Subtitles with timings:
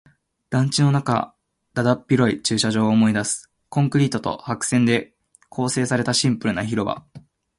[0.49, 1.33] 団地の中の
[1.75, 3.51] だだっ広い駐車場を思い出す。
[3.69, 5.13] コンクリートと白線で
[5.47, 7.05] 構成されたシンプルな広場。